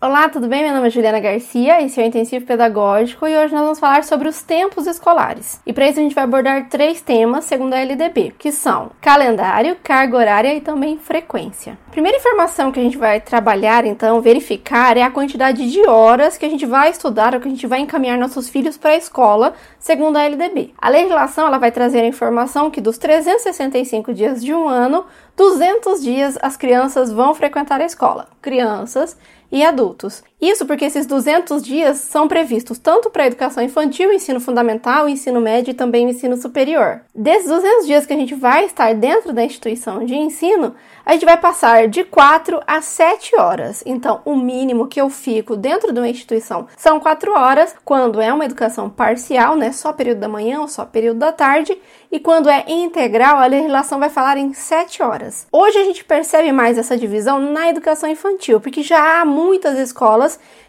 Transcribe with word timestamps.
Olá, 0.00 0.28
tudo 0.28 0.46
bem? 0.46 0.62
Meu 0.62 0.72
nome 0.74 0.86
é 0.86 0.90
Juliana 0.90 1.18
Garcia, 1.18 1.82
esse 1.82 2.00
é 2.00 2.04
o 2.04 2.06
Intensivo 2.06 2.46
Pedagógico 2.46 3.26
e 3.26 3.36
hoje 3.36 3.52
nós 3.52 3.64
vamos 3.64 3.80
falar 3.80 4.04
sobre 4.04 4.28
os 4.28 4.40
tempos 4.44 4.86
escolares. 4.86 5.60
E 5.66 5.72
para 5.72 5.88
isso 5.88 5.98
a 5.98 6.02
gente 6.04 6.14
vai 6.14 6.22
abordar 6.22 6.68
três 6.68 7.00
temas 7.00 7.46
segundo 7.46 7.74
a 7.74 7.80
LDB, 7.80 8.32
que 8.38 8.52
são 8.52 8.92
calendário, 9.00 9.76
carga 9.82 10.16
horária 10.16 10.54
e 10.54 10.60
também 10.60 10.96
frequência. 10.98 11.76
A 11.88 11.90
primeira 11.90 12.16
informação 12.16 12.70
que 12.70 12.78
a 12.78 12.82
gente 12.84 12.96
vai 12.96 13.20
trabalhar, 13.20 13.84
então, 13.84 14.20
verificar 14.20 14.96
é 14.96 15.02
a 15.02 15.10
quantidade 15.10 15.68
de 15.68 15.84
horas 15.88 16.38
que 16.38 16.46
a 16.46 16.48
gente 16.48 16.64
vai 16.64 16.90
estudar 16.90 17.34
ou 17.34 17.40
que 17.40 17.48
a 17.48 17.50
gente 17.50 17.66
vai 17.66 17.80
encaminhar 17.80 18.16
nossos 18.16 18.48
filhos 18.48 18.76
para 18.76 18.90
a 18.90 18.96
escola, 18.96 19.54
segundo 19.80 20.16
a 20.16 20.22
LDB. 20.22 20.74
A 20.78 20.90
legislação 20.90 21.48
ela 21.48 21.58
vai 21.58 21.72
trazer 21.72 22.02
a 22.02 22.06
informação 22.06 22.70
que 22.70 22.80
dos 22.80 22.98
365 22.98 24.14
dias 24.14 24.44
de 24.44 24.54
um 24.54 24.68
ano, 24.68 25.06
200 25.36 26.00
dias 26.00 26.38
as 26.40 26.56
crianças 26.56 27.12
vão 27.12 27.34
frequentar 27.34 27.80
a 27.80 27.84
escola. 27.84 28.28
Crianças 28.40 29.16
e 29.50 29.64
adultos. 29.64 30.22
Isso 30.40 30.64
porque 30.64 30.84
esses 30.84 31.04
200 31.04 31.62
dias 31.62 31.98
são 31.98 32.28
previstos 32.28 32.78
tanto 32.78 33.10
para 33.10 33.24
a 33.24 33.26
educação 33.26 33.62
infantil, 33.62 34.12
ensino 34.12 34.38
fundamental, 34.38 35.08
ensino 35.08 35.40
médio 35.40 35.72
e 35.72 35.74
também 35.74 36.08
ensino 36.08 36.36
superior. 36.36 37.00
Desses 37.12 37.48
200 37.48 37.86
dias 37.86 38.06
que 38.06 38.12
a 38.12 38.16
gente 38.16 38.36
vai 38.36 38.64
estar 38.64 38.94
dentro 38.94 39.32
da 39.32 39.42
instituição 39.42 40.04
de 40.04 40.14
ensino, 40.14 40.76
a 41.04 41.12
gente 41.12 41.24
vai 41.24 41.36
passar 41.36 41.88
de 41.88 42.04
4 42.04 42.60
a 42.66 42.80
7 42.80 43.34
horas. 43.34 43.82
Então, 43.84 44.20
o 44.24 44.36
mínimo 44.36 44.86
que 44.86 45.00
eu 45.00 45.10
fico 45.10 45.56
dentro 45.56 45.92
de 45.92 45.98
uma 45.98 46.08
instituição 46.08 46.68
são 46.76 47.00
4 47.00 47.32
horas, 47.32 47.74
quando 47.84 48.20
é 48.20 48.32
uma 48.32 48.44
educação 48.44 48.88
parcial, 48.88 49.56
né, 49.56 49.72
só 49.72 49.92
período 49.92 50.18
da 50.18 50.28
manhã 50.28 50.60
ou 50.60 50.68
só 50.68 50.84
período 50.84 51.18
da 51.18 51.32
tarde, 51.32 51.76
e 52.12 52.20
quando 52.20 52.48
é 52.48 52.64
integral, 52.68 53.38
a 53.38 53.46
legislação 53.46 53.98
vai 53.98 54.08
falar 54.08 54.36
em 54.36 54.52
7 54.52 55.02
horas. 55.02 55.46
Hoje 55.50 55.78
a 55.78 55.84
gente 55.84 56.04
percebe 56.04 56.52
mais 56.52 56.78
essa 56.78 56.96
divisão 56.96 57.40
na 57.40 57.68
educação 57.68 58.08
infantil, 58.08 58.60
porque 58.60 58.82
já 58.82 59.20
há 59.20 59.24
muitas 59.24 59.78
escolas 59.78 60.27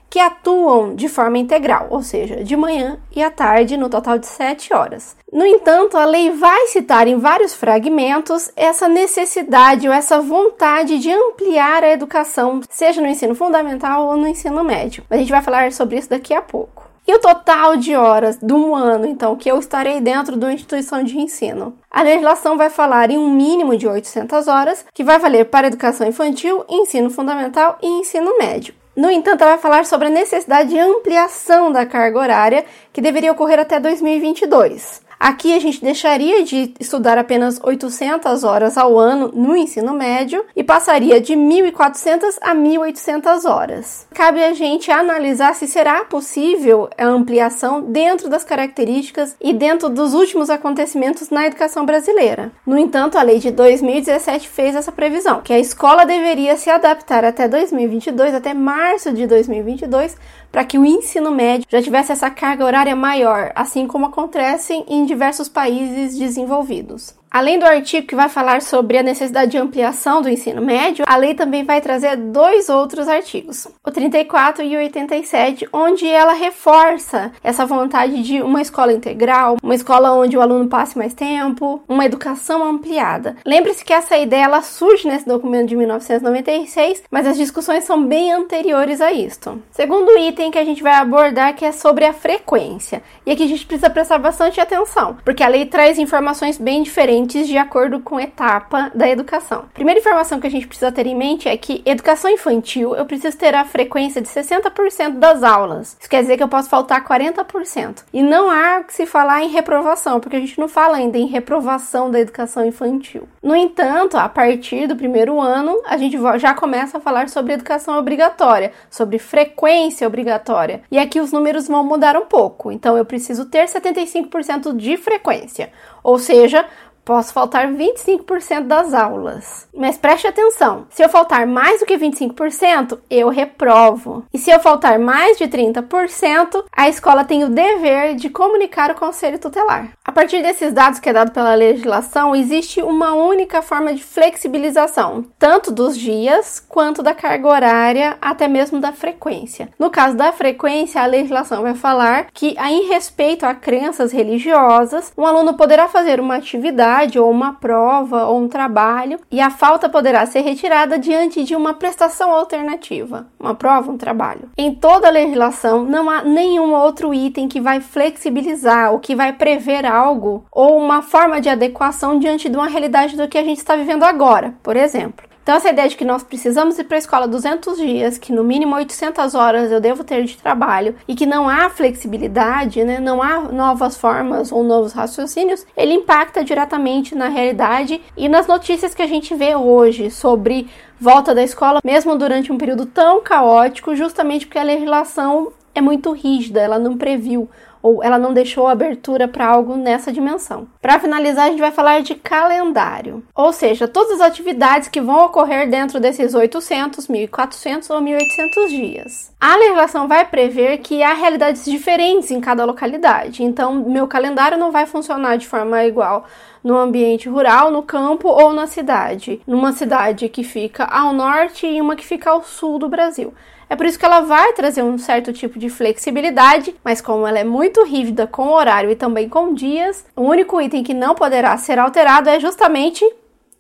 que 0.10 0.20
atuam 0.20 0.96
de 0.96 1.08
forma 1.08 1.38
integral, 1.38 1.88
ou 1.90 2.02
seja, 2.02 2.44
de 2.44 2.56
manhã 2.56 3.00
e 3.16 3.22
à 3.22 3.30
tarde, 3.30 3.78
no 3.78 3.90
total 3.90 4.18
de 4.18 4.26
7 4.26 4.74
horas. 4.74 5.16
No 5.32 5.46
entanto, 5.46 5.98
a 5.98 6.06
lei 6.06 6.32
vai 6.32 6.68
citar 6.68 7.08
em 7.08 7.18
vários 7.18 7.54
fragmentos 7.54 8.52
essa 8.56 8.88
necessidade 8.88 9.88
ou 9.88 9.94
essa 9.94 10.20
vontade 10.20 10.98
de 10.98 11.12
ampliar 11.12 11.84
a 11.84 11.92
educação, 11.92 12.62
seja 12.70 13.02
no 13.02 13.08
ensino 13.08 13.36
fundamental 13.36 14.08
ou 14.08 14.18
no 14.18 14.28
ensino 14.28 14.64
médio. 14.64 15.04
A 15.10 15.18
gente 15.18 15.32
vai 15.32 15.42
falar 15.42 15.72
sobre 15.72 15.98
isso 15.98 16.10
daqui 16.10 16.34
a 16.34 16.42
pouco. 16.42 16.90
E 17.08 17.14
o 17.14 17.20
total 17.20 17.76
de 17.76 17.96
horas 17.96 18.38
de 18.38 18.54
um 18.54 18.76
ano, 18.76 19.08
então, 19.08 19.36
que 19.36 19.50
eu 19.50 19.58
estarei 19.58 20.00
dentro 20.00 20.38
de 20.38 20.46
uma 20.46 20.54
instituição 20.54 21.04
de 21.04 21.18
ensino? 21.18 21.74
A 21.90 22.04
legislação 22.04 22.56
vai 22.56 22.70
falar 22.70 23.10
em 23.10 23.18
um 23.18 23.32
mínimo 23.32 23.76
de 23.76 23.88
800 23.88 24.48
horas, 24.48 24.86
que 24.94 25.04
vai 25.04 25.18
valer 25.18 25.46
para 25.46 25.68
educação 25.68 26.08
infantil, 26.08 26.64
ensino 26.70 27.10
fundamental 27.10 27.80
e 27.82 27.88
ensino 27.88 28.38
médio. 28.38 28.76
No 29.00 29.10
entanto, 29.10 29.44
ela 29.44 29.52
vai 29.52 29.62
falar 29.62 29.86
sobre 29.86 30.08
a 30.08 30.12
necessidade 30.12 30.72
de 30.72 30.78
ampliação 30.78 31.72
da 31.72 31.86
carga 31.86 32.20
horária 32.20 32.66
que 32.92 33.00
deveria 33.00 33.32
ocorrer 33.32 33.58
até 33.58 33.80
2022. 33.80 35.02
Aqui 35.20 35.54
a 35.54 35.60
gente 35.60 35.84
deixaria 35.84 36.46
de 36.46 36.74
estudar 36.80 37.18
apenas 37.18 37.60
800 37.62 38.46
horas 38.46 38.78
ao 38.78 38.98
ano 38.98 39.30
no 39.36 39.54
ensino 39.54 39.94
médio 39.94 40.46
e 40.56 40.64
passaria 40.64 41.20
de 41.20 41.34
1.400 41.34 42.38
a 42.42 42.56
1.800 42.56 43.44
horas. 43.44 44.08
Cabe 44.14 44.42
a 44.42 44.54
gente 44.54 44.90
analisar 44.90 45.54
se 45.56 45.68
será 45.68 46.06
possível 46.06 46.90
a 46.98 47.06
ampliação 47.06 47.82
dentro 47.82 48.30
das 48.30 48.46
características 48.46 49.36
e 49.42 49.52
dentro 49.52 49.90
dos 49.90 50.14
últimos 50.14 50.50
acontecimentos 50.50 51.30
na 51.30 51.48
educação 51.48 51.86
brasileira. 51.86 52.50
No 52.66 52.78
entanto, 52.78 53.18
a 53.18 53.22
lei 53.22 53.40
de 53.40 53.52
2017 53.52 54.48
fez 54.48 54.74
essa 54.74 54.92
previsão, 54.92 55.42
que 55.42 55.52
a 55.52 55.60
escola 55.60 56.06
deveria 56.06 56.56
se 56.56 56.70
adaptar 56.70 57.26
até 57.26 57.46
2022, 57.46 58.34
até 58.34 58.54
março 58.54 59.12
de 59.12 59.28
2022, 59.28 60.16
para 60.52 60.64
que 60.66 60.78
o 60.78 60.86
ensino 60.86 61.32
médio 61.32 61.68
já 61.70 61.82
tivesse 61.82 62.12
essa 62.12 62.30
carga 62.30 62.66
horária 62.66 62.96
maior, 62.96 63.52
assim 63.56 63.88
como 63.88 64.08
acontece 64.08 64.74
em 64.88 65.06
diversos 65.06 65.48
países 65.48 66.18
desenvolvidos. 66.18 67.14
Além 67.32 67.60
do 67.60 67.66
artigo 67.66 68.08
que 68.08 68.16
vai 68.16 68.28
falar 68.28 68.60
sobre 68.60 68.98
a 68.98 69.04
necessidade 69.04 69.52
de 69.52 69.58
ampliação 69.58 70.20
do 70.20 70.30
ensino 70.30 70.64
médio, 70.64 71.06
a 71.08 71.16
lei 71.16 71.36
também 71.36 71.64
vai 71.64 71.80
trazer 71.80 72.16
dois 72.18 72.70
outros 72.70 73.08
artigos, 73.08 73.68
o 73.86 73.92
34 73.92 74.64
e 74.64 74.76
o 74.76 74.80
87, 74.80 75.70
onde 75.72 76.08
ela 76.08 76.34
reforça 76.34 77.32
essa 77.44 77.68
vontade 77.68 78.24
de 78.24 78.42
uma 78.42 78.62
escola 78.62 78.92
integral, 78.92 79.58
uma 79.62 79.76
escola 79.76 80.12
onde 80.14 80.36
o 80.36 80.42
aluno 80.42 80.68
passe 80.68 80.98
mais 80.98 81.14
tempo, 81.14 81.84
uma 81.88 82.04
educação 82.04 82.64
ampliada. 82.64 83.36
Lembre-se 83.46 83.86
que 83.86 83.94
essa 83.94 84.18
ideia 84.18 84.46
ela 84.46 84.64
surge 84.64 85.08
nesse 85.08 85.28
documento 85.28 85.70
de 85.70 85.76
1996, 85.76 87.04
mas 87.12 87.28
as 87.28 87.38
discussões 87.38 87.84
são 87.84 88.04
bem 88.04 88.32
anteriores 88.32 89.02
a 89.02 89.12
isto. 89.12 89.62
Segundo 89.70 90.18
item 90.18 90.50
que 90.50 90.58
a 90.58 90.66
gente 90.66 90.82
vai 90.82 90.94
abordar 90.94 91.56
que 91.56 91.64
é 91.64 91.72
sobre 91.72 92.06
a 92.06 92.14
frequência. 92.14 93.04
E 93.24 93.32
aqui 93.32 93.44
a 93.44 93.48
gente 93.48 93.68
precisa 93.68 93.90
prestar 93.90 94.18
bastante 94.18 94.60
atenção, 94.60 95.18
porque 95.24 95.44
a 95.44 95.48
lei 95.48 95.68
traz 95.68 96.00
informações 96.00 96.58
bem 96.58 96.82
diferentes 96.82 97.19
diferentes 97.20 97.48
de 97.48 97.58
acordo 97.58 98.00
com 98.00 98.18
a 98.18 98.24
etapa 98.24 98.92
da 98.94 99.10
educação. 99.10 99.66
Primeira 99.74 100.00
informação 100.00 100.40
que 100.40 100.48
a 100.48 100.52
gente 100.52 100.68
precisa 100.68 100.92
ter 100.92 101.06
em 101.06 101.16
mente 101.16 101.48
é 101.48 101.58
que 101.58 101.82
educação 101.86 102.30
infantil 102.30 102.96
eu 102.96 103.06
preciso 103.06 103.38
ter 103.38 103.54
a 103.56 103.66
frequência 103.66 104.22
de 104.22 104.28
60% 104.28 105.18
das 105.18 105.44
aulas. 105.44 105.98
Isso 106.00 106.10
quer 106.10 106.22
dizer 106.22 106.38
que 106.38 106.44
eu 106.44 106.48
posso 106.48 106.70
faltar 106.70 107.04
40%. 107.06 108.04
E 108.14 108.22
não 108.22 108.50
há 108.50 108.84
que 108.84 108.94
se 108.94 109.06
falar 109.06 109.44
em 109.44 109.50
reprovação, 109.50 110.20
porque 110.20 110.36
a 110.36 110.40
gente 110.40 110.60
não 110.60 110.68
fala 110.68 110.98
ainda 110.98 111.18
em 111.18 111.26
reprovação 111.26 112.10
da 112.10 112.20
educação 112.20 112.66
infantil. 112.66 113.28
No 113.42 113.56
entanto, 113.56 114.18
a 114.18 114.30
partir 114.30 114.88
do 114.88 114.96
primeiro 114.96 115.40
ano, 115.40 115.82
a 115.86 115.98
gente 115.98 116.18
já 116.38 116.54
começa 116.54 116.98
a 116.98 117.02
falar 117.02 117.30
sobre 117.30 117.54
educação 117.54 117.98
obrigatória, 117.98 118.72
sobre 118.90 119.20
frequência 119.20 120.08
obrigatória. 120.08 120.82
E 120.92 120.98
aqui 120.98 121.20
os 121.20 121.32
números 121.32 121.68
vão 121.68 121.84
mudar 121.84 122.16
um 122.16 122.26
pouco. 122.26 122.72
Então 122.72 122.98
eu 122.98 123.06
preciso 123.06 123.46
ter 123.46 123.66
75% 123.66 124.76
de 124.76 124.98
frequência. 124.98 125.72
Ou 126.04 126.18
seja, 126.18 126.66
Posso 127.10 127.34
faltar 127.34 127.68
25% 127.68 128.68
das 128.68 128.94
aulas. 128.94 129.68
Mas 129.76 129.98
preste 129.98 130.28
atenção: 130.28 130.86
se 130.92 131.04
eu 131.04 131.10
faltar 131.10 131.48
mais 131.48 131.80
do 131.80 131.86
que 131.88 131.98
25%, 131.98 133.00
eu 133.10 133.30
reprovo. 133.30 134.24
E 134.32 134.38
se 134.38 134.52
eu 134.52 134.60
faltar 134.60 135.00
mais 135.00 135.36
de 135.36 135.46
30%, 135.46 136.66
a 136.72 136.88
escola 136.88 137.26
tem 137.26 137.44
o 137.44 137.50
dever 137.50 138.14
de 138.14 138.30
comunicar 138.30 138.92
o 138.92 138.96
conselho 138.96 139.40
tutelar. 139.40 139.90
A 140.06 140.12
partir 140.12 140.44
desses 140.44 140.72
dados 140.72 141.00
que 141.00 141.10
é 141.10 141.14
dado 141.14 141.32
pela 141.32 141.56
legislação, 141.56 142.36
existe 142.36 142.80
uma 142.80 143.14
única 143.14 143.64
forma 143.64 143.92
de 143.92 144.04
flexibilização, 144.04 145.26
tanto 145.40 145.72
dos 145.72 145.98
dias 145.98 146.64
quanto 146.70 147.02
da 147.02 147.16
carga 147.16 147.48
horária, 147.48 148.18
até 148.22 148.48
mesmo 148.48 148.80
da 148.80 148.94
frequência. 148.94 149.70
No 149.80 149.90
caso 149.90 150.16
da 150.16 150.32
frequência, 150.32 151.02
a 151.02 151.08
legislação 151.08 151.64
vai 151.64 151.74
falar 151.74 152.28
que, 152.32 152.56
em 152.60 152.88
respeito 152.88 153.48
a 153.48 153.56
crenças 153.56 154.12
religiosas, 154.12 155.12
um 155.18 155.26
aluno 155.26 155.56
poderá 155.56 155.88
fazer 155.88 156.20
uma 156.20 156.36
atividade 156.36 156.99
ou 157.08 157.32
uma 157.32 157.54
prova 157.54 158.26
ou 158.26 158.40
um 158.40 158.48
trabalho 158.48 159.20
e 159.32 159.40
a 159.40 159.50
falta 159.50 159.88
poderá 159.88 160.26
ser 160.26 160.42
retirada 160.42 161.00
diante 161.00 161.44
de 161.44 161.56
uma 161.56 161.74
prestação 161.74 162.32
alternativa, 162.32 163.28
uma 163.40 163.56
prova, 163.56 163.92
um 163.92 163.98
trabalho. 163.98 164.50
Em 164.58 164.74
toda 164.74 165.08
a 165.08 165.12
legislação 165.12 165.84
não 165.84 166.10
há 166.10 166.24
nenhum 166.24 166.74
outro 166.74 167.14
item 167.14 167.48
que 167.48 167.62
vai 167.62 167.80
flexibilizar 167.80 168.92
ou 168.92 169.00
que 169.00 169.16
vai 169.16 169.32
prever 169.32 169.86
algo 169.86 170.44
ou 170.52 170.78
uma 170.78 171.02
forma 171.02 171.40
de 171.40 171.48
adequação 171.48 172.20
diante 172.20 172.50
de 172.50 172.56
uma 172.56 172.68
realidade 172.68 173.16
do 173.16 173.28
que 173.28 173.38
a 173.38 173.44
gente 173.44 173.60
está 173.60 173.76
vivendo 173.76 174.04
agora, 174.04 174.56
por 174.62 174.76
exemplo. 174.76 175.29
Então, 175.42 175.56
essa 175.56 175.70
ideia 175.70 175.90
de 175.90 175.96
que 175.96 176.06
nós 176.06 176.22
precisamos 176.22 176.78
ir 176.78 176.84
para 176.84 176.98
a 176.98 177.00
escola 177.00 177.28
200 177.28 177.78
dias, 177.78 178.18
que 178.18 178.32
no 178.32 178.44
mínimo 178.44 178.76
800 178.76 179.34
horas 179.34 179.72
eu 179.72 179.82
devo 179.82 180.04
ter 180.04 180.24
de 180.24 180.38
trabalho 180.38 180.96
e 181.08 181.16
que 181.16 181.26
não 181.26 181.50
há 181.50 181.70
flexibilidade, 181.70 182.84
né, 182.84 183.00
não 183.00 183.22
há 183.22 183.40
novas 183.40 183.98
formas 183.98 184.52
ou 184.52 184.64
novos 184.64 184.94
raciocínios, 184.94 185.66
ele 185.76 185.94
impacta 185.94 186.44
diretamente 186.44 187.16
na 187.16 187.30
realidade 187.30 188.00
e 188.16 188.30
nas 188.30 188.46
notícias 188.46 188.94
que 188.94 189.02
a 189.02 189.08
gente 189.08 189.34
vê 189.34 189.56
hoje 189.56 190.12
sobre 190.12 190.70
volta 191.00 191.34
da 191.34 191.42
escola, 191.42 191.80
mesmo 191.84 192.16
durante 192.18 192.52
um 192.52 192.58
período 192.58 192.86
tão 192.86 193.22
caótico, 193.22 193.96
justamente 193.96 194.46
porque 194.46 194.60
a 194.60 194.64
legislação 194.64 195.52
é 195.74 195.82
muito 195.82 196.12
rígida, 196.12 196.60
ela 196.60 196.78
não 196.78 196.98
previu 196.98 197.50
ou 197.82 198.04
ela 198.04 198.18
não 198.18 198.34
deixou 198.34 198.68
abertura 198.68 199.28
para 199.28 199.48
algo 199.48 199.76
nessa 199.76 200.12
dimensão. 200.12 200.68
Para 200.82 201.00
finalizar, 201.00 201.46
a 201.46 201.50
gente 201.50 201.60
vai 201.60 201.72
falar 201.72 202.02
de 202.02 202.16
calendário, 202.16 203.24
ou 203.36 203.52
seja, 203.54 203.88
todas 203.88 204.20
as 204.20 204.28
atividades 204.28 204.88
que 204.88 205.02
vão 205.02 205.26
ocorrer 205.26 205.70
dentro 205.70 206.00
desses 206.00 206.34
800, 206.34 207.08
1400 207.08 207.90
ou 207.90 208.02
1800 208.02 208.70
dias. 208.70 209.34
A 209.40 209.56
legislação 209.56 210.08
vai 210.08 210.26
prever 210.26 210.80
que 210.80 211.02
há 211.02 211.14
realidades 211.14 211.66
diferentes 211.66 212.32
em 212.32 212.42
cada 212.42 212.66
localidade, 212.66 213.44
então 213.44 213.76
meu 213.76 214.08
calendário 214.08 214.58
não 214.58 214.72
vai 214.72 214.86
funcionar 214.86 215.38
de 215.38 215.48
forma 215.48 215.84
igual 215.86 216.26
no 216.64 216.78
ambiente 216.78 217.30
rural, 217.30 217.72
no 217.72 217.82
campo 217.82 218.28
ou 218.28 218.54
na 218.54 218.68
cidade, 218.68 219.42
numa 219.48 219.72
cidade 219.72 220.28
que 220.30 220.44
fica 220.44 220.84
ao 220.84 221.14
norte 221.14 221.66
e 221.66 221.82
uma 221.82 221.96
que 221.96 222.06
fica 222.06 222.30
ao 222.30 222.44
sul 222.44 222.78
do 222.78 222.90
Brasil. 222.90 223.34
É 223.70 223.76
por 223.76 223.86
isso 223.86 224.00
que 224.00 224.06
ela 224.06 224.22
vai 224.22 224.52
trazer 224.54 224.82
um 224.82 224.98
certo 224.98 225.32
tipo 225.32 225.60
de 225.60 225.70
flexibilidade, 225.70 226.76
mas 226.84 227.02
como 227.02 227.28
ela 227.28 227.38
é 227.38 227.44
muito 227.44 227.84
rígida 227.84 228.26
com 228.26 228.48
horário 228.50 228.90
e 228.90 228.96
também 228.96 229.30
com 229.30 229.54
dias, 229.54 230.04
o 230.16 230.24
único 230.24 230.60
item 230.60 230.84
que 230.84 230.94
não 230.94 231.14
poderá 231.14 231.56
ser 231.56 231.78
alterado 231.78 232.30
é 232.30 232.40
justamente 232.40 233.06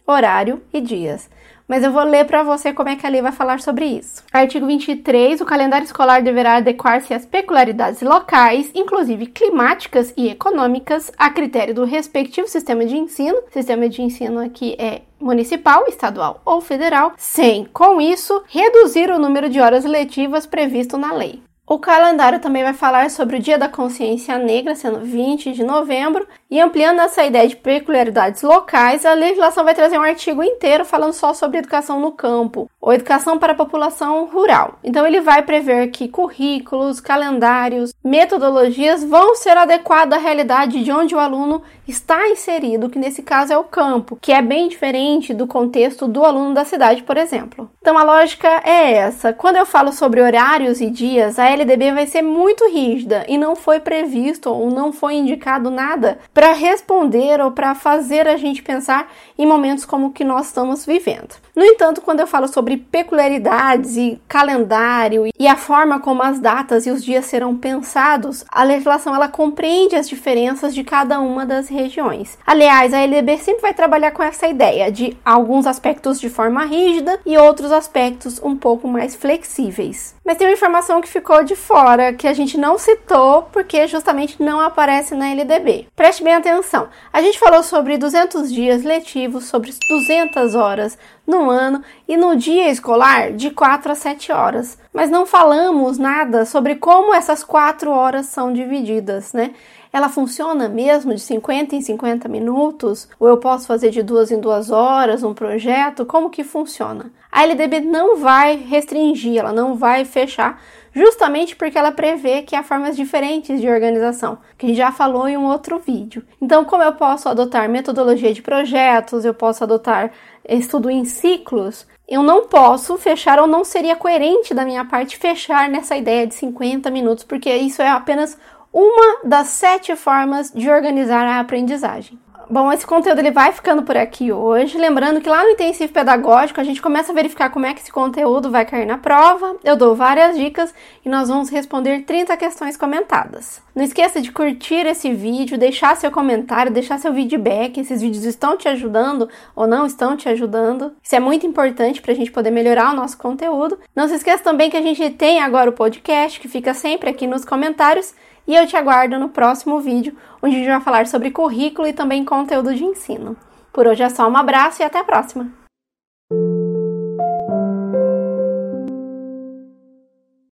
horário 0.08 0.64
e 0.74 0.82
dias. 0.82 1.30
Mas 1.70 1.84
eu 1.84 1.92
vou 1.92 2.04
ler 2.04 2.26
para 2.26 2.42
você 2.42 2.74
como 2.74 2.90
é 2.90 2.96
que 2.96 3.06
a 3.06 3.10
lei 3.10 3.22
vai 3.22 3.32
falar 3.32 3.62
sobre 3.62 3.86
isso. 3.86 4.24
Artigo 4.34 4.66
23, 4.66 5.40
o 5.40 5.46
calendário 5.46 5.86
escolar 5.86 6.24
deverá 6.24 6.56
adequar-se 6.56 7.14
às 7.14 7.28
peculiaridades 7.28 8.02
locais, 8.02 8.72
inclusive 8.74 9.28
climáticas 9.28 10.12
e 10.18 10.28
econômicas, 10.30 11.12
a 11.16 11.30
critério 11.30 11.76
do 11.76 11.86
respectivo 11.86 12.48
sistema 12.48 12.84
de 12.86 12.98
ensino. 12.98 13.38
sistema 13.52 13.88
de 13.88 14.02
ensino 14.02 14.40
aqui 14.40 14.76
é 14.80 15.04
municipal, 15.20 15.86
estadual 15.88 16.42
ou 16.44 16.60
federal, 16.60 17.14
sem, 17.18 17.66
com 17.66 18.02
isso, 18.02 18.42
reduzir 18.48 19.12
o 19.12 19.20
número 19.20 19.50
de 19.50 19.60
horas 19.60 19.86
letivas 19.86 20.48
previsto 20.48 20.98
na 20.98 21.14
lei. 21.14 21.44
O 21.70 21.78
calendário 21.78 22.40
também 22.40 22.64
vai 22.64 22.74
falar 22.74 23.12
sobre 23.12 23.38
o 23.38 23.40
Dia 23.40 23.56
da 23.56 23.70
Consciência 23.70 24.40
Negra, 24.40 24.74
sendo 24.74 25.02
20 25.02 25.52
de 25.52 25.64
novembro, 25.64 26.28
e 26.50 26.60
ampliando 26.60 27.00
essa 27.00 27.24
ideia 27.24 27.48
de 27.48 27.56
peculiaridades 27.56 28.42
locais, 28.42 29.06
a 29.06 29.14
legislação 29.14 29.64
vai 29.64 29.76
trazer 29.76 30.00
um 30.00 30.02
artigo 30.02 30.42
inteiro 30.42 30.84
falando 30.84 31.14
só 31.14 31.32
sobre 31.32 31.60
educação 31.60 32.00
no 32.00 32.12
campo, 32.12 32.68
ou 32.82 32.92
educação 32.92 33.38
para 33.38 33.54
a 33.54 33.56
população 33.56 34.26
rural. 34.26 34.80
Então 34.84 35.06
ele 35.06 35.22
vai 35.22 35.44
prever 35.44 35.92
que 35.92 36.08
currículos, 36.08 37.00
calendários, 37.00 37.94
metodologias 38.04 39.04
vão 39.04 39.36
ser 39.36 39.56
adequados 39.56 40.18
à 40.18 40.20
realidade 40.20 40.84
de 40.84 40.92
onde 40.92 41.14
o 41.14 41.20
aluno 41.20 41.62
está 41.90 42.30
inserido, 42.30 42.90
que 42.90 43.00
nesse 43.00 43.22
caso 43.22 43.54
é 43.54 43.58
o 43.58 43.64
campo, 43.64 44.18
que 44.22 44.32
é 44.32 44.42
bem 44.42 44.68
diferente 44.68 45.34
do 45.34 45.48
contexto 45.48 46.08
do 46.08 46.24
aluno 46.24 46.54
da 46.54 46.66
cidade, 46.66 47.04
por 47.04 47.18
exemplo. 47.18 47.70
Então 47.82 47.98
a 47.98 48.04
lógica 48.04 48.48
é 48.64 48.94
essa. 48.94 49.34
Quando 49.34 49.58
eu 49.58 49.66
falo 49.66 49.92
sobre 49.92 50.22
horários 50.22 50.82
e 50.82 50.90
dias, 50.90 51.40
a 51.40 51.50
LDB 51.50 51.92
vai 51.92 52.08
ser 52.08 52.22
muito 52.22 52.68
rígida 52.70 53.26
e 53.28 53.38
não 53.38 53.56
foi 53.56 53.80
previsto 53.80 54.50
ou 54.50 54.70
não 54.70 54.92
foi 54.92 55.16
indicado 55.16 55.70
nada 55.70 56.20
para 56.34 56.54
responder 56.54 57.42
ou 57.42 57.52
para 57.52 57.74
fazer 57.76 58.28
a 58.28 58.38
gente 58.38 58.62
pensar 58.62 59.12
em 59.38 59.46
momentos 59.46 59.86
como 59.86 60.08
o 60.08 60.12
que 60.12 60.24
nós 60.24 60.48
estamos 60.48 60.86
vivendo. 60.86 61.36
No 61.56 61.66
entanto, 61.66 62.02
quando 62.02 62.20
eu 62.20 62.28
falo 62.28 62.48
sobre 62.48 62.78
peculiaridades 62.78 63.98
e 63.98 64.22
calendário 64.28 65.28
e 65.38 65.48
a 65.48 65.58
forma 65.58 66.00
como 66.00 66.24
as 66.24 66.40
datas 66.40 66.86
e 66.86 66.92
os 66.92 67.04
dias 67.04 67.26
serão 67.26 67.56
pensados, 67.56 68.46
a 68.50 68.64
legislação 68.64 69.14
ela 69.14 69.28
compreende 69.28 69.96
as 69.96 70.08
diferenças 70.08 70.74
de 70.74 70.84
cada 70.84 71.20
uma 71.20 71.46
das 71.46 71.68
regiões. 71.82 72.38
Aliás, 72.46 72.94
a 72.94 73.00
LDB 73.00 73.38
sempre 73.38 73.62
vai 73.62 73.74
trabalhar 73.74 74.12
com 74.12 74.22
essa 74.22 74.48
ideia 74.48 74.92
de 74.92 75.18
alguns 75.24 75.66
aspectos 75.66 76.20
de 76.20 76.30
forma 76.30 76.66
rígida 76.66 77.20
e 77.26 77.38
outros 77.38 77.72
aspectos 77.72 78.42
um 78.44 78.56
pouco 78.56 78.88
mais 78.88 79.16
flexíveis. 79.16 80.16
Mas 80.26 80.38
tem 80.38 80.48
uma 80.48 80.54
informação 80.54 81.02
que 81.02 81.08
ficou 81.08 81.44
de 81.44 81.56
fora, 81.56 82.14
que 82.14 82.28
a 82.28 82.34
gente 82.34 82.58
não 82.58 82.78
citou 82.78 83.44
porque 83.52 83.88
justamente 83.88 84.42
não 84.42 84.60
aparece 84.60 85.16
na 85.16 85.30
LDB. 85.30 85.88
Preste 85.96 86.24
bem 86.24 86.36
atenção. 86.36 86.88
A 87.12 87.22
gente 87.22 87.40
falou 87.40 87.64
sobre 87.64 87.98
200 87.98 88.52
dias 88.52 88.84
letivos, 88.84 89.46
sobre 89.46 89.72
200 89.90 90.54
horas 90.56 90.98
no 91.26 91.50
ano 91.50 91.84
e 92.08 92.18
no 92.18 92.36
dia 92.36 92.70
escolar 92.70 93.32
de 93.32 93.52
4 93.52 93.92
a 93.92 93.96
7 93.96 94.32
horas. 94.32 94.78
Mas 94.94 95.10
não 95.10 95.26
falamos 95.26 95.98
nada 95.98 96.46
sobre 96.46 96.76
como 96.76 97.14
essas 97.14 97.44
4 97.44 97.92
horas 97.92 98.26
são 98.26 98.52
divididas, 98.52 99.34
né? 99.34 99.52
Ela 99.92 100.10
funciona 100.10 100.70
mesmo 100.70 101.14
de 101.14 101.20
50 101.20 101.76
em 101.76 101.82
50 101.82 102.28
minutos? 102.28 103.08
Ou 103.20 103.28
eu 103.28 103.38
posso 103.38 103.68
fazer 103.68 103.90
de 103.90 104.04
duas 104.04 104.32
em 104.32 104.40
duas 104.40 104.70
horas 104.70 105.24
um 105.24 105.34
projeto? 105.34 106.06
Como 106.06 106.30
que 106.30 106.44
funciona? 106.44 107.12
A 107.32 107.44
LDB 107.44 107.82
não 107.82 108.18
vai 108.18 108.56
restringir, 108.56 109.40
ela 109.40 109.52
não 109.52 109.76
vai 109.76 110.04
fechar, 110.04 110.62
justamente 110.92 111.56
porque 111.56 111.78
ela 111.78 111.92
prevê 111.92 112.42
que 112.42 112.56
há 112.56 112.64
formas 112.64 112.96
diferentes 112.96 113.62
de 113.62 113.70
organização, 113.70 114.40
que 114.58 114.66
a 114.66 114.70
gente 114.70 114.78
já 114.78 114.92
falou 114.92 115.28
em 115.28 115.38
um 115.38 115.46
outro 115.46 115.80
vídeo. 115.80 116.24
Então, 116.42 116.66
como 116.66 116.84
eu 116.84 116.94
posso 116.94 117.30
adotar 117.30 117.70
metodologia 117.70 118.34
de 118.34 118.42
projetos, 118.42 119.26
eu 119.26 119.34
posso 119.34 119.64
adotar 119.64 120.12
estudo 120.48 120.90
em 120.90 121.06
ciclos, 121.06 121.86
eu 122.08 122.24
não 122.24 122.48
posso 122.48 122.98
fechar 122.98 123.40
ou 123.40 123.46
não 123.46 123.64
seria 123.64 123.96
coerente 123.96 124.52
da 124.52 124.66
minha 124.66 124.84
parte 124.84 125.16
fechar 125.16 125.70
nessa 125.70 125.96
ideia 125.96 126.26
de 126.26 126.34
50 126.34 126.90
minutos, 126.90 127.24
porque 127.24 127.54
isso 127.56 127.84
é 127.84 127.88
apenas 127.88 128.36
uma 128.74 129.20
das 129.24 129.48
sete 129.48 129.96
formas 129.96 130.52
de 130.52 130.70
organizar 130.70 131.26
a 131.26 131.40
aprendizagem. 131.40 132.20
Bom, 132.52 132.74
esse 132.74 132.86
conteúdo 132.86 133.20
ele 133.20 133.30
vai 133.30 133.52
ficando 133.52 133.84
por 133.84 133.96
aqui 133.96 134.32
hoje. 134.32 134.76
Lembrando 134.76 135.22
que 135.22 135.30
lá 135.30 135.44
no 135.44 135.52
intensivo 135.52 135.94
pedagógico 135.94 136.60
a 136.60 136.64
gente 136.64 136.82
começa 136.82 137.12
a 137.12 137.16
verificar 137.16 137.52
como 137.52 137.68
é 137.68 137.76
que 137.76 137.80
esse 137.80 137.92
conteúdo 137.92 138.50
vai 138.50 138.66
cair 138.66 138.88
na 138.88 138.98
prova. 138.98 139.56
Eu 139.64 139.76
dou 139.76 139.94
várias 139.94 140.36
dicas 140.36 140.74
e 141.06 141.10
nós 141.10 141.30
vamos 141.30 141.50
responder 141.50 142.06
30 142.06 142.36
questões 142.38 142.76
comentadas. 142.76 143.62
Não 143.76 143.84
esqueça 143.84 144.20
de 144.20 144.32
curtir 144.32 144.88
esse 144.88 145.14
vídeo, 145.14 145.60
deixar 145.60 145.96
seu 145.96 146.10
comentário, 146.10 146.72
deixar 146.72 146.98
seu 146.98 147.14
feedback. 147.14 147.80
Esses 147.80 148.02
vídeos 148.02 148.26
estão 148.26 148.58
te 148.58 148.68
ajudando 148.68 149.30
ou 149.56 149.68
não 149.68 149.86
estão 149.86 150.18
te 150.18 150.28
ajudando. 150.28 150.96
Isso 151.04 151.16
é 151.16 151.20
muito 151.20 151.46
importante 151.46 152.02
para 152.02 152.14
a 152.14 152.16
gente 152.16 152.32
poder 152.32 152.50
melhorar 152.50 152.92
o 152.92 152.96
nosso 152.96 153.16
conteúdo. 153.20 153.78
Não 153.96 154.08
se 154.08 154.16
esqueça 154.16 154.44
também 154.44 154.72
que 154.72 154.78
a 154.78 154.82
gente 154.82 155.08
tem 155.12 155.40
agora 155.40 155.70
o 155.70 155.74
podcast 155.74 156.40
que 156.40 156.48
fica 156.48 156.74
sempre 156.74 157.12
aqui 157.12 157.28
nos 157.28 157.46
comentários 157.46 158.16
e 158.50 158.56
eu 158.56 158.66
te 158.66 158.76
aguardo 158.76 159.20
no 159.20 159.30
próximo 159.30 159.80
vídeo, 159.80 160.18
onde 160.42 160.56
a 160.56 160.58
gente 160.58 160.68
vai 160.68 160.82
falar 160.82 161.06
sobre 161.06 161.30
currículo 161.30 161.88
e 161.88 161.94
também 161.94 162.26
conteúdo 162.26 162.74
de 162.74 162.84
ensino. 162.84 163.38
Por 163.72 163.86
hoje 163.86 164.02
é 164.02 164.10
só 164.10 164.28
um 164.28 164.36
abraço 164.36 164.82
e 164.82 164.84
até 164.84 164.98
a 164.98 165.04
próxima! 165.04 165.59